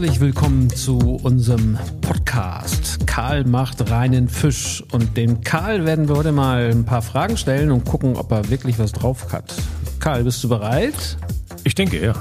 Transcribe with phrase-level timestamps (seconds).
[0.00, 3.06] Herzlich willkommen zu unserem Podcast.
[3.06, 4.82] Karl macht reinen Fisch.
[4.92, 8.48] Und dem Karl werden wir heute mal ein paar Fragen stellen und gucken, ob er
[8.48, 9.54] wirklich was drauf hat.
[9.98, 11.18] Karl, bist du bereit?
[11.64, 12.14] Ich denke, ja.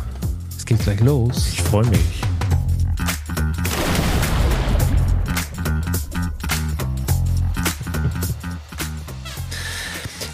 [0.57, 1.53] Es geht gleich los.
[1.53, 2.21] Ich freue mich.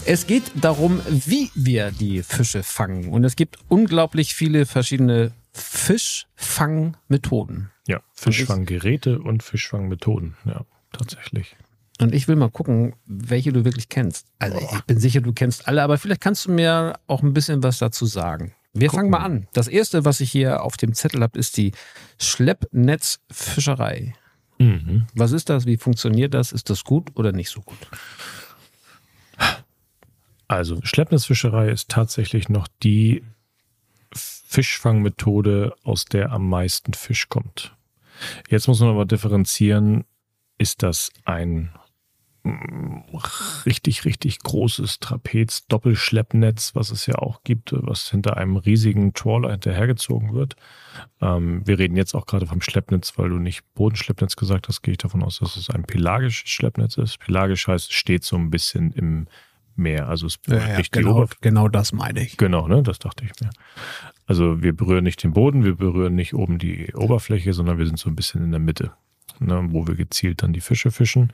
[0.03, 3.09] Es geht darum, wie wir die Fische fangen.
[3.09, 7.71] Und es gibt unglaublich viele verschiedene Fischfangmethoden.
[7.87, 10.35] Ja, Fischfanggeräte und Fischfangmethoden.
[10.45, 11.55] Ja, tatsächlich.
[12.01, 14.27] Und ich will mal gucken, welche du wirklich kennst.
[14.37, 17.63] Also ich bin sicher, du kennst alle, aber vielleicht kannst du mir auch ein bisschen
[17.63, 18.53] was dazu sagen.
[18.73, 18.99] Wir gucken.
[18.99, 19.47] fangen mal an.
[19.53, 21.71] Das erste, was ich hier auf dem Zettel habe, ist die
[22.19, 24.13] Schleppnetzfischerei.
[24.59, 25.07] Mhm.
[25.15, 25.65] Was ist das?
[25.65, 26.51] Wie funktioniert das?
[26.51, 27.77] Ist das gut oder nicht so gut?
[30.49, 33.23] Also Schleppnetzfischerei ist tatsächlich noch die
[34.15, 37.75] Fischfangmethode, aus der am meisten Fisch kommt.
[38.49, 40.05] Jetzt muss man aber differenzieren,
[40.57, 41.71] ist das ein
[42.43, 42.99] mm,
[43.65, 50.33] richtig, richtig großes Trapez-Doppelschleppnetz, was es ja auch gibt, was hinter einem riesigen Trawler hinterhergezogen
[50.33, 50.55] wird.
[51.19, 54.93] Ähm, wir reden jetzt auch gerade vom Schleppnetz, weil du nicht Bodenschleppnetz gesagt hast, gehe
[54.93, 57.19] ich davon aus, dass es ein pelagisches Schleppnetz ist.
[57.19, 59.27] Pelagisch heißt, es steht so ein bisschen im
[59.77, 60.07] mehr.
[60.07, 62.37] Also es berührt ja, nicht genau, die genau das meine ich.
[62.37, 63.49] Genau, ne, das dachte ich mir.
[64.25, 67.99] Also wir berühren nicht den Boden, wir berühren nicht oben die Oberfläche, sondern wir sind
[67.99, 68.91] so ein bisschen in der Mitte,
[69.39, 71.31] ne, wo wir gezielt dann die Fische fischen.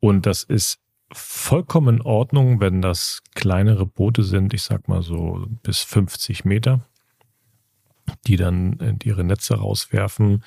[0.00, 0.80] Und das ist
[1.12, 6.80] vollkommen in Ordnung, wenn das kleinere Boote sind, ich sag mal so bis 50 Meter,
[8.26, 10.44] die dann ihre Netze rauswerfen,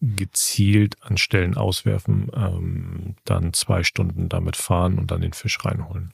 [0.00, 6.12] gezielt an Stellen auswerfen, ähm, dann zwei Stunden damit fahren und dann den Fisch reinholen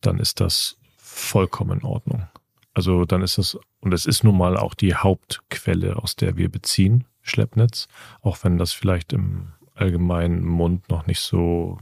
[0.00, 2.28] dann ist das vollkommen in Ordnung.
[2.72, 6.48] Also dann ist das, und es ist nun mal auch die Hauptquelle, aus der wir
[6.48, 7.88] beziehen, Schleppnetz,
[8.22, 11.78] auch wenn das vielleicht im allgemeinen Mund noch nicht so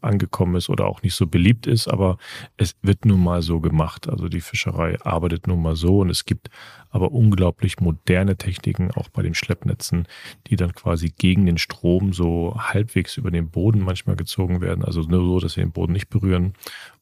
[0.00, 2.18] angekommen ist oder auch nicht so beliebt ist, aber
[2.56, 4.08] es wird nun mal so gemacht.
[4.08, 6.50] Also die Fischerei arbeitet nun mal so und es gibt
[6.90, 10.08] aber unglaublich moderne Techniken auch bei den Schleppnetzen,
[10.48, 14.84] die dann quasi gegen den Strom so halbwegs über den Boden manchmal gezogen werden.
[14.84, 16.54] Also nur so, dass sie den Boden nicht berühren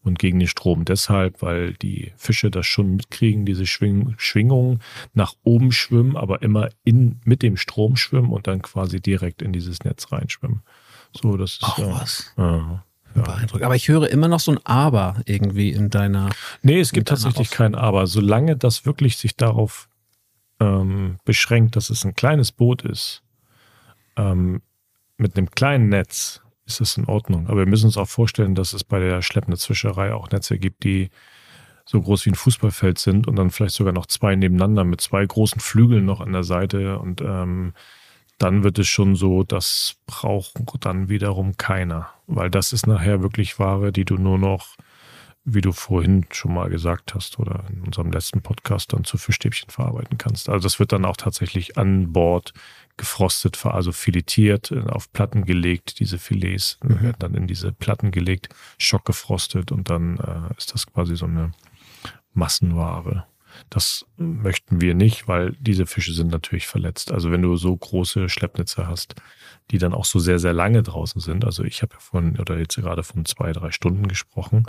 [0.03, 4.81] und gegen den Strom deshalb, weil die Fische das schon mitkriegen, diese Schwing Schwingungen
[5.15, 9.53] nach oben schwimmen, aber immer in, mit dem Strom schwimmen und dann quasi direkt in
[9.53, 10.63] dieses Netz reinschwimmen.
[11.13, 12.33] So, das ist Ach, ja, was.
[12.37, 13.25] Ja, ja.
[13.63, 16.31] Aber ich höre immer noch so ein Aber irgendwie in deiner.
[16.63, 18.07] Nee, es gibt tatsächlich kein Aber.
[18.07, 19.89] Solange das wirklich sich darauf
[20.61, 23.23] ähm, beschränkt, dass es ein kleines Boot ist,
[24.17, 24.63] ähm,
[25.17, 27.49] mit einem kleinen Netz, ist das in Ordnung.
[27.49, 31.11] Aber wir müssen uns auch vorstellen, dass es bei der Schleppnetzfischerei auch Netze gibt, die
[31.85, 35.25] so groß wie ein Fußballfeld sind und dann vielleicht sogar noch zwei nebeneinander mit zwei
[35.25, 37.73] großen Flügeln noch an der Seite und ähm,
[38.39, 42.11] dann wird es schon so, das braucht dann wiederum keiner.
[42.27, 44.77] Weil das ist nachher wirklich Ware, die du nur noch,
[45.45, 49.71] wie du vorhin schon mal gesagt hast oder in unserem letzten Podcast dann zu Fischstäbchen
[49.71, 50.49] verarbeiten kannst.
[50.49, 52.53] Also das wird dann auch tatsächlich an Bord
[52.97, 56.01] gefrostet, also filetiert, äh, auf Platten gelegt.
[56.01, 57.01] Diese Filets mhm.
[57.01, 61.53] werden dann in diese Platten gelegt, schockgefrostet und dann äh, ist das quasi so eine
[62.35, 63.27] Massenware.
[63.71, 67.13] Das möchten wir nicht, weil diese Fische sind natürlich verletzt.
[67.13, 69.15] Also wenn du so große Schleppnetze hast,
[69.71, 71.45] die dann auch so sehr, sehr lange draußen sind.
[71.45, 74.65] Also ich habe ja von, oder jetzt gerade von zwei, drei Stunden gesprochen,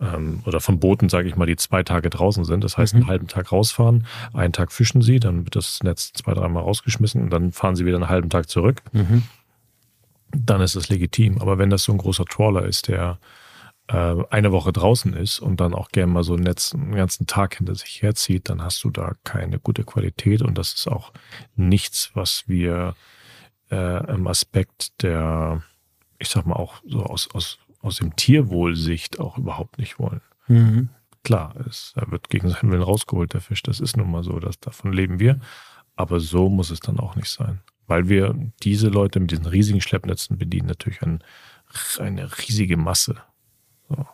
[0.00, 2.62] ähm, oder von Booten, sage ich mal, die zwei Tage draußen sind.
[2.62, 3.00] Das heißt, mhm.
[3.00, 7.22] einen halben Tag rausfahren, einen Tag fischen sie, dann wird das Netz zwei, dreimal rausgeschmissen
[7.22, 8.82] und dann fahren sie wieder einen halben Tag zurück.
[8.92, 9.24] Mhm.
[10.32, 11.40] Dann ist es legitim.
[11.40, 13.18] Aber wenn das so ein großer Trawler ist, der
[13.88, 17.26] äh, eine Woche draußen ist und dann auch gerne mal so ein Netz einen ganzen
[17.26, 21.12] Tag hinter sich herzieht, dann hast du da keine gute Qualität und das ist auch
[21.54, 22.94] nichts, was wir
[23.70, 25.62] äh, im Aspekt der,
[26.18, 30.22] ich sag mal auch so aus, aus, aus dem Tierwohlsicht auch überhaupt nicht wollen.
[30.46, 30.88] Mhm.
[31.22, 33.62] Klar, es, wird gegen seinen Willen rausgeholt, der Fisch.
[33.62, 35.40] Das ist nun mal so, dass davon leben wir.
[35.96, 37.60] Aber so muss es dann auch nicht sein.
[37.86, 41.22] Weil wir diese Leute mit diesen riesigen Schleppnetzen bedienen, natürlich ein,
[41.98, 43.16] eine riesige Masse.
[43.88, 44.06] So.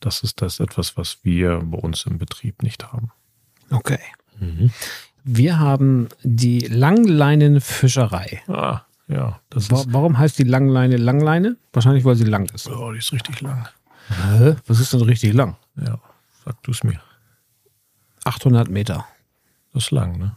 [0.00, 3.10] Das ist das etwas, was wir bei uns im Betrieb nicht haben.
[3.70, 4.00] Okay.
[4.38, 4.70] Mhm.
[5.24, 8.42] Wir haben die Langleinenfischerei.
[8.48, 9.40] Ah, ja.
[9.50, 11.56] Wa warum heißt die Langleine Langleine?
[11.72, 12.68] Wahrscheinlich, weil sie lang ist.
[12.68, 13.68] Oh, die ist richtig lang.
[14.08, 14.56] Hä?
[14.66, 15.56] Was ist denn richtig lang?
[15.76, 16.00] Ja,
[16.44, 17.00] sag du es mir.
[18.24, 19.06] 800 Meter.
[19.72, 20.36] Das ist lang, ne?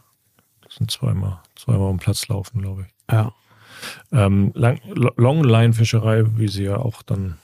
[0.62, 3.12] Das sind zweimal, zweimal um Platz laufen, glaube ich.
[3.12, 3.32] Ja.
[4.12, 7.38] Ähm, Longline-Fischerei, wie sie ja auch dann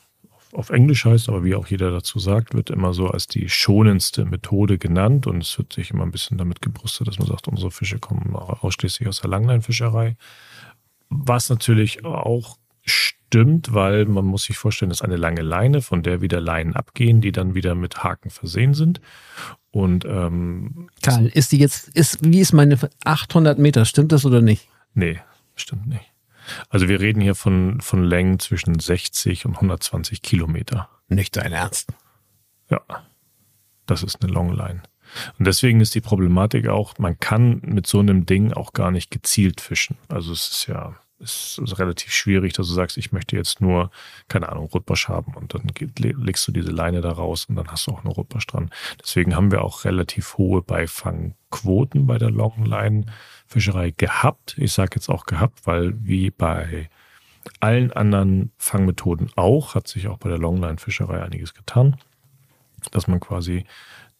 [0.53, 4.25] auf Englisch heißt, aber wie auch jeder dazu sagt, wird immer so als die schonendste
[4.25, 7.71] Methode genannt und es wird sich immer ein bisschen damit gebrüstet, dass man sagt, unsere
[7.71, 10.17] Fische kommen ausschließlich aus der Langleinfischerei.
[11.09, 16.03] Was natürlich auch stimmt, weil man muss sich vorstellen, das ist eine lange Leine, von
[16.03, 19.01] der wieder Leinen abgehen, die dann wieder mit Haken versehen sind.
[19.71, 24.43] Und ähm, Karl, ist die jetzt, ist, wie ist meine 800 Meter, stimmt das oder
[24.43, 24.69] nicht?
[24.95, 25.19] Nee,
[25.55, 26.12] stimmt nicht.
[26.69, 30.89] Also wir reden hier von, von Längen zwischen 60 und 120 Kilometer.
[31.09, 31.93] Nicht dein Ernst.
[32.71, 32.81] Ja,
[33.87, 34.83] das ist eine Longline.
[35.39, 39.11] Und deswegen ist die Problematik auch, man kann mit so einem Ding auch gar nicht
[39.11, 39.99] gezielt fischen.
[40.09, 43.91] Also es ist ja ist, ist relativ schwierig, dass du sagst, ich möchte jetzt nur,
[44.29, 47.87] keine Ahnung, Rotbarsch haben und dann legst du diese Leine da raus und dann hast
[47.87, 48.71] du auch eine Rotbarsch dran.
[49.01, 54.57] Deswegen haben wir auch relativ hohe Beifangquoten bei der Longline-Fischerei gehabt.
[54.59, 56.91] Ich sage jetzt auch gehabt, weil wie bei
[57.61, 61.97] allen anderen Fangmethoden auch, hat sich auch bei der Longline-Fischerei einiges getan,
[62.91, 63.65] dass man quasi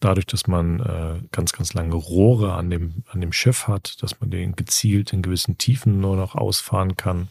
[0.03, 4.19] dadurch, dass man äh, ganz, ganz lange Rohre an dem, an dem Schiff hat, dass
[4.19, 7.29] man den gezielt in gewissen Tiefen nur noch ausfahren kann,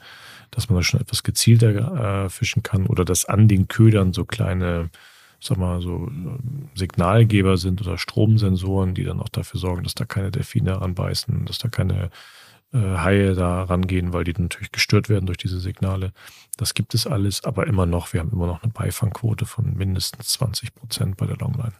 [0.50, 4.24] dass man da schon etwas gezielter äh, fischen kann oder dass an den Ködern so
[4.24, 4.90] kleine,
[5.40, 10.04] sag mal, so äh, Signalgeber sind oder Stromsensoren, die dann auch dafür sorgen, dass da
[10.04, 12.10] keine Delfine ranbeißen, dass da keine
[12.72, 16.12] äh, Haie da rangehen, weil die natürlich gestört werden durch diese Signale.
[16.56, 20.28] Das gibt es alles, aber immer noch, wir haben immer noch eine Beifangquote von mindestens
[20.28, 21.74] 20 Prozent bei der Longline.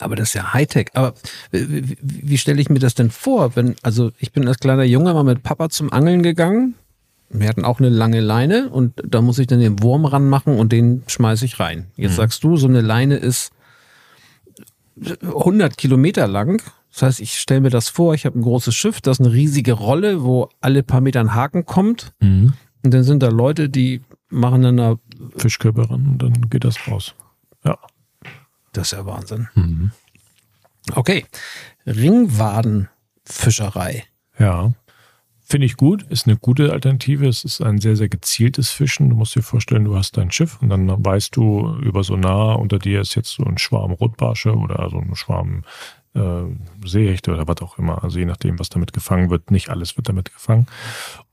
[0.00, 0.90] Aber das ist ja Hightech.
[0.94, 1.14] Aber
[1.50, 3.56] wie, wie stelle ich mir das denn vor?
[3.56, 6.74] Wenn, also ich bin als kleiner Junge mal mit Papa zum Angeln gegangen.
[7.30, 10.72] Wir hatten auch eine lange Leine und da muss ich dann den Wurm ranmachen und
[10.72, 11.88] den schmeiße ich rein.
[11.96, 12.16] Jetzt mhm.
[12.16, 13.52] sagst du, so eine Leine ist
[15.22, 16.62] 100 Kilometer lang.
[16.90, 19.34] Das heißt, ich stelle mir das vor, ich habe ein großes Schiff, das ist eine
[19.34, 22.12] riesige Rolle, wo alle paar Meter ein Haken kommt.
[22.20, 22.54] Mhm.
[22.82, 24.00] Und dann sind da Leute, die
[24.30, 24.96] machen dann da
[25.36, 27.14] Fischkörper ran und dann geht das raus.
[27.64, 27.78] Ja.
[28.72, 29.48] Das ist ja Wahnsinn.
[29.54, 29.92] Mhm.
[30.94, 31.24] Okay.
[31.86, 34.04] Ringwadenfischerei.
[34.38, 34.72] Ja.
[35.50, 37.26] Finde ich gut, ist eine gute Alternative.
[37.26, 39.08] Es ist ein sehr, sehr gezieltes Fischen.
[39.08, 42.52] Du musst dir vorstellen, du hast dein Schiff und dann weißt du über so nah
[42.52, 45.64] unter dir ist jetzt so ein Schwarm Rotbarsche oder so ein Schwarm
[46.18, 48.02] äh, Seehechte oder was auch immer.
[48.02, 49.50] Also je nachdem, was damit gefangen wird.
[49.50, 50.66] Nicht alles wird damit gefangen.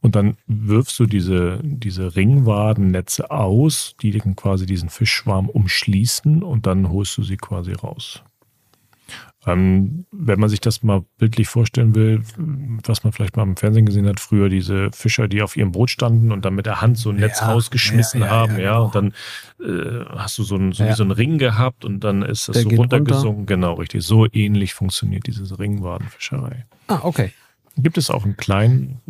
[0.01, 6.89] Und dann wirfst du diese, diese Ringwadennetze aus, die quasi diesen Fischschwarm umschließen und dann
[6.89, 8.23] holst du sie quasi raus.
[9.47, 12.23] Ähm, wenn man sich das mal bildlich vorstellen will,
[12.83, 15.91] was man vielleicht mal im Fernsehen gesehen hat, früher diese Fischer, die auf ihrem Boot
[15.91, 18.73] standen und dann mit der Hand so ein Netz ja, rausgeschmissen ja, ja, haben, ja,
[18.73, 18.85] genau.
[18.85, 19.13] und dann
[19.61, 22.55] äh, hast du so, ein, so wie so einen Ring gehabt und dann ist das
[22.55, 23.39] der so runtergesunken.
[23.41, 23.55] Runter.
[23.55, 24.03] Genau, richtig.
[24.03, 26.65] So ähnlich funktioniert diese Ringwadenfischerei.
[26.87, 27.31] Ah, okay.
[27.77, 29.01] Gibt es auch im Kleinen,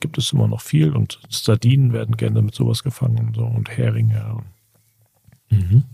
[0.00, 3.70] gibt es immer noch viel und Sardinen werden gerne mit sowas gefangen und so und
[3.70, 4.44] Heringe.
[5.48, 5.84] Mhm.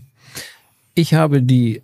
[0.95, 1.81] Ich habe die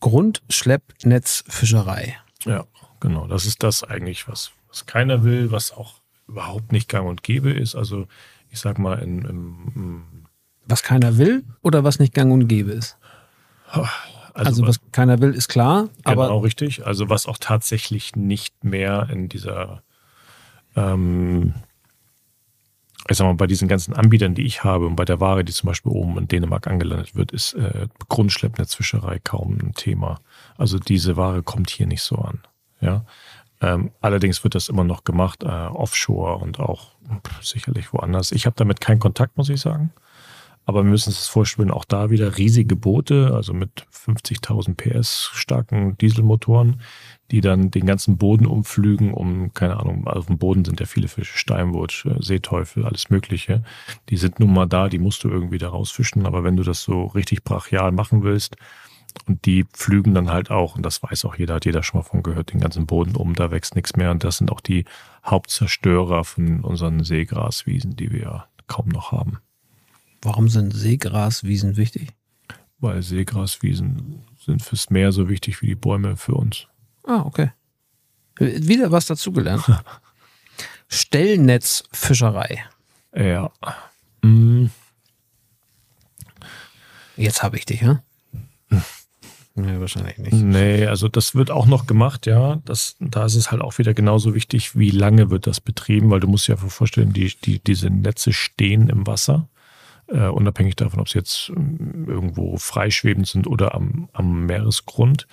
[0.00, 2.16] Grundschleppnetzfischerei.
[2.44, 2.66] Ja,
[3.00, 3.26] genau.
[3.26, 7.50] Das ist das eigentlich, was, was keiner will, was auch überhaupt nicht gang und gäbe
[7.50, 7.74] ist.
[7.74, 8.06] Also
[8.50, 10.26] ich sag mal, in, in,
[10.66, 12.96] was keiner will oder was nicht gang und gäbe ist?
[13.66, 13.88] Also,
[14.34, 15.88] also was, was, keiner will, ist klar.
[16.04, 16.86] Genau, aber richtig.
[16.86, 19.82] Also was auch tatsächlich nicht mehr in dieser
[20.76, 21.54] ähm,
[23.10, 25.52] ich sag mal, bei diesen ganzen Anbietern, die ich habe und bei der Ware, die
[25.52, 30.20] zum Beispiel oben in Dänemark angelandet wird, ist äh, Grundschleppnetzfischerei kaum ein Thema.
[30.56, 32.40] Also diese Ware kommt hier nicht so an.
[32.80, 33.04] Ja.
[33.60, 36.92] Ähm, allerdings wird das immer noch gemacht, äh, offshore und auch
[37.26, 38.30] pff, sicherlich woanders.
[38.30, 39.92] Ich habe damit keinen Kontakt, muss ich sagen.
[40.68, 45.30] Aber wir müssen uns das vorstellen, auch da wieder riesige Boote, also mit 50.000 PS
[45.32, 46.82] starken Dieselmotoren,
[47.30, 51.08] die dann den ganzen Boden umflügen, um, keine Ahnung, auf dem Boden sind ja viele
[51.08, 53.64] Fische, Steinwurz, äh, Seeteufel, alles Mögliche.
[54.10, 56.82] Die sind nun mal da, die musst du irgendwie da rausfischen, aber wenn du das
[56.82, 58.56] so richtig brachial machen willst,
[59.26, 62.04] und die pflügen dann halt auch, und das weiß auch jeder, hat jeder schon mal
[62.04, 64.10] von gehört, den ganzen Boden um, da wächst nichts mehr.
[64.10, 64.84] Und das sind auch die
[65.24, 69.38] Hauptzerstörer von unseren Seegraswiesen, die wir kaum noch haben.
[70.22, 72.08] Warum sind Seegraswiesen wichtig?
[72.80, 76.66] Weil Seegraswiesen sind fürs Meer so wichtig wie die Bäume für uns.
[77.04, 77.50] Ah, okay.
[78.38, 79.64] Wieder was dazugelernt.
[80.88, 82.64] Stellnetzfischerei.
[83.14, 83.50] Ja.
[84.22, 84.70] Mhm.
[87.16, 88.02] Jetzt habe ich dich, ja?
[89.60, 90.34] Nee, wahrscheinlich nicht.
[90.34, 92.62] Nee, also das wird auch noch gemacht, ja.
[92.64, 96.20] Das, da ist es halt auch wieder genauso wichtig, wie lange wird das betrieben, weil
[96.20, 99.48] du musst dir ja vorstellen, die, die, diese Netze stehen im Wasser
[100.08, 105.26] äh, unabhängig davon, ob sie jetzt ähm, irgendwo freischwebend sind oder am, am Meeresgrund.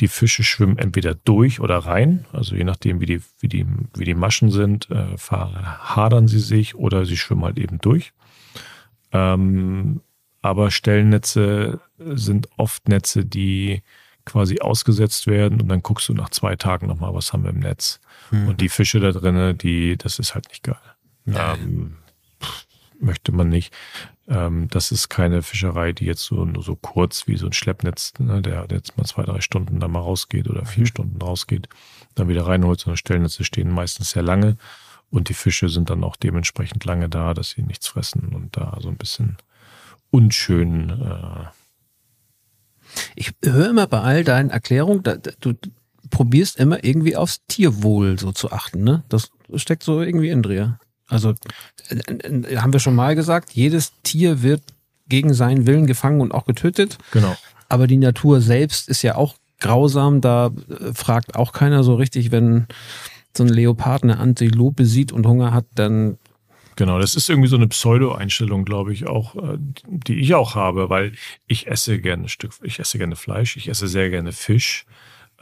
[0.00, 4.04] Die Fische schwimmen entweder durch oder rein, also je nachdem, wie die, wie die, wie
[4.04, 8.12] die Maschen sind, äh, hadern sie sich oder sie schwimmen halt eben durch.
[9.12, 10.00] Ähm,
[10.42, 13.82] aber Stellnetze sind oft Netze, die
[14.26, 17.60] quasi ausgesetzt werden und dann guckst du nach zwei Tagen nochmal, was haben wir im
[17.60, 18.00] Netz.
[18.30, 18.48] Hm.
[18.48, 20.76] Und die Fische da drinnen, die, das ist halt nicht geil.
[21.26, 21.96] Ähm,
[23.00, 23.72] möchte man nicht.
[24.28, 28.12] Ähm, das ist keine Fischerei, die jetzt so nur so kurz wie so ein Schleppnetz,
[28.18, 30.88] ne, der, der jetzt mal zwei, drei Stunden da mal rausgeht oder vier mhm.
[30.88, 31.68] Stunden rausgeht,
[32.14, 34.56] dann wieder reinholt, sondern Stellnetze stehen meistens sehr lange
[35.10, 38.78] und die Fische sind dann auch dementsprechend lange da, dass sie nichts fressen und da
[38.80, 39.36] so ein bisschen
[40.10, 40.90] unschön.
[40.90, 41.46] Äh
[43.14, 45.54] ich höre immer bei all deinen Erklärungen, da, du
[46.10, 49.04] probierst immer irgendwie aufs Tierwohl so zu achten, ne?
[49.08, 50.78] Das steckt so irgendwie in dir.
[51.08, 51.34] Also
[51.88, 54.62] äh, äh, haben wir schon mal gesagt, jedes Tier wird
[55.08, 56.98] gegen seinen Willen gefangen und auch getötet.
[57.12, 57.36] Genau.
[57.68, 60.20] Aber die Natur selbst ist ja auch grausam.
[60.20, 62.66] Da äh, fragt auch keiner so richtig, wenn
[63.36, 66.18] so ein Leopard eine Antilope sieht und Hunger hat, dann
[66.76, 69.36] Genau, das ist irgendwie so eine Pseudo-Einstellung, glaube ich, auch,
[69.86, 71.12] die ich auch habe, weil
[71.46, 74.84] ich esse gerne Stück, ich esse gerne Fleisch, ich esse sehr gerne Fisch.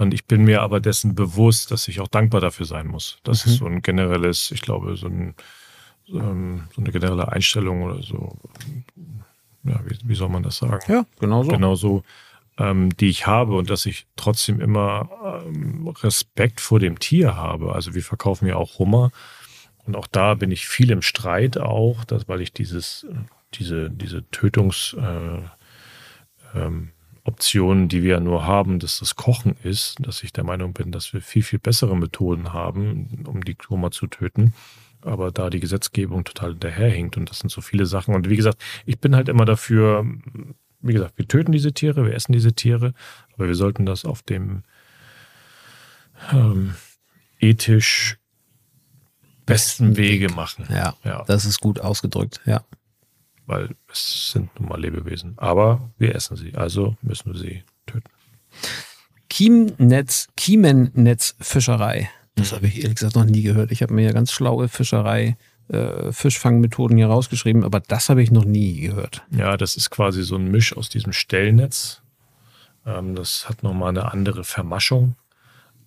[0.03, 3.19] Und ich bin mir aber dessen bewusst, dass ich auch dankbar dafür sein muss.
[3.23, 3.53] Das mhm.
[3.53, 5.35] ist so ein generelles, ich glaube, so, ein,
[6.07, 8.37] so eine generelle Einstellung oder so.
[9.63, 10.83] Ja, wie, wie soll man das sagen?
[10.93, 11.51] Ja, genau so.
[11.53, 12.03] Genau so,
[12.59, 15.09] ähm, die ich habe und dass ich trotzdem immer
[15.47, 17.73] ähm, Respekt vor dem Tier habe.
[17.73, 19.13] Also wir verkaufen ja auch Hummer
[19.87, 23.07] und auch da bin ich viel im Streit auch, dass, weil ich dieses,
[23.55, 26.91] diese, diese Tötungs, äh, ähm,
[27.25, 31.13] Optionen, die wir nur haben, dass das Kochen ist, dass ich der Meinung bin, dass
[31.13, 34.55] wir viel, viel bessere Methoden haben, um die Hummer zu töten.
[35.03, 38.15] Aber da die Gesetzgebung total hinterherhinkt und das sind so viele Sachen.
[38.15, 40.05] Und wie gesagt, ich bin halt immer dafür,
[40.81, 42.93] wie gesagt, wir töten diese Tiere, wir essen diese Tiere,
[43.35, 44.63] aber wir sollten das auf dem
[46.33, 46.75] ähm,
[47.39, 48.19] ethisch
[49.47, 50.67] besten Wege machen.
[50.71, 52.65] Ja, ja, das ist gut ausgedrückt, ja.
[53.53, 55.35] Weil es sind nun mal Lebewesen.
[55.37, 58.09] Aber wir essen sie, also müssen wir sie töten.
[59.31, 62.09] Chiemnetz, Kiemennetzfischerei.
[62.35, 63.71] Das habe ich ehrlich gesagt noch nie gehört.
[63.71, 65.37] Ich habe mir ja ganz schlaue Fischerei,
[65.69, 69.23] äh, Fischfangmethoden hier rausgeschrieben, aber das habe ich noch nie gehört.
[69.31, 72.01] Ja, das ist quasi so ein Misch aus diesem Stellnetz.
[72.87, 75.17] Ähm, das hat nochmal eine andere Vermaschung.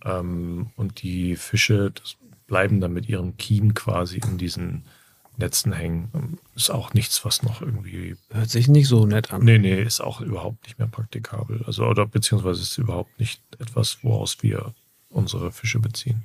[0.04, 4.86] Ähm, und die Fische, das bleiben dann mit ihrem Kiem quasi in diesen
[5.38, 6.40] Netzen hängen.
[6.56, 8.16] Ist auch nichts, was noch irgendwie.
[8.32, 9.44] Hört sich nicht so nett an.
[9.44, 11.64] Nee, nee, ist auch überhaupt nicht mehr praktikabel.
[11.66, 14.74] Also, oder beziehungsweise ist überhaupt nicht etwas, woraus wir
[15.10, 16.24] unsere Fische beziehen.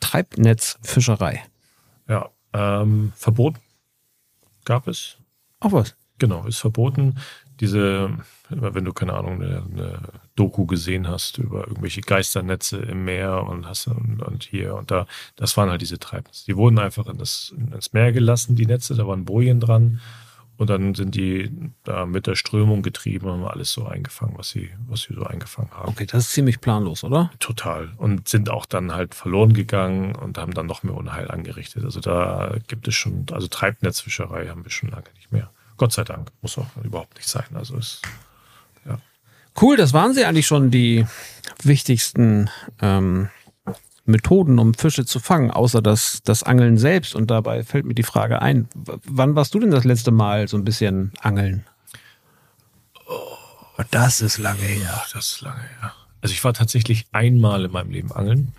[0.00, 1.42] Treibnetzfischerei.
[2.08, 3.58] Ja, ähm, verboten
[4.64, 5.16] gab es.
[5.60, 5.94] Auch was?
[6.18, 7.16] Genau, ist verboten.
[7.60, 8.10] Diese,
[8.48, 9.98] wenn du keine Ahnung, eine, eine
[10.36, 15.06] Doku gesehen hast über irgendwelche Geisternetze im Meer und hast und, und, hier und da.
[15.36, 16.44] Das waren halt diese Treibnetze.
[16.46, 20.00] Die wurden einfach in das, ins Meer gelassen, die Netze, da waren Bojen dran.
[20.58, 21.50] Und dann sind die
[21.82, 25.24] da mit der Strömung getrieben und haben alles so eingefangen, was sie, was sie so
[25.24, 25.88] eingefangen haben.
[25.88, 27.32] Okay, das ist ziemlich planlos, oder?
[27.40, 27.90] Total.
[27.96, 31.84] Und sind auch dann halt verloren gegangen und haben dann noch mehr Unheil angerichtet.
[31.84, 35.50] Also da gibt es schon, also Treibnetzfischerei haben wir schon lange nicht mehr.
[35.82, 36.30] Gott sei Dank.
[36.42, 37.46] Muss auch überhaupt nicht sein.
[37.54, 38.02] Also ist
[39.60, 41.06] Cool, das waren sie eigentlich schon die
[41.64, 43.30] wichtigsten ähm,
[44.04, 47.16] Methoden, um Fische zu fangen, außer das, das Angeln selbst.
[47.16, 50.56] Und dabei fällt mir die Frage ein, wann warst du denn das letzte Mal so
[50.56, 51.66] ein bisschen angeln?
[53.08, 55.02] Oh, das ist lange her.
[55.12, 55.92] Das ist lange her.
[56.20, 58.52] Also ich war tatsächlich einmal in meinem Leben angeln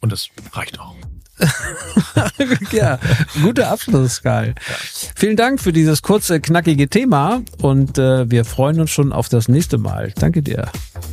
[0.00, 0.94] und das reicht auch.
[2.72, 2.98] ja,
[3.42, 4.48] guter Abschluss, Karl.
[4.48, 4.74] Ja.
[5.14, 9.48] Vielen Dank für dieses kurze, knackige Thema und äh, wir freuen uns schon auf das
[9.48, 10.12] nächste Mal.
[10.18, 10.68] Danke dir.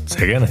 [0.08, 0.50] Sehr gerne.